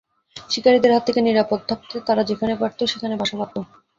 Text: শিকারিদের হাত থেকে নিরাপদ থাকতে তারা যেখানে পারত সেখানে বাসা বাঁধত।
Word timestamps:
শিকারিদের 0.49 0.93
হাত 0.93 1.03
থেকে 1.07 1.21
নিরাপদ 1.21 1.59
থাকতে 1.69 1.95
তারা 2.07 2.21
যেখানে 2.29 2.53
পারত 2.61 2.79
সেখানে 2.91 3.15
বাসা 3.17 3.35
বাঁধত। 3.39 3.55